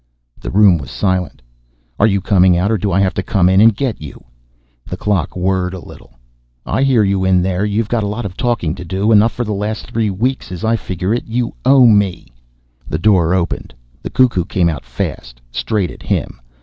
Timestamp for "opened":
13.35-13.75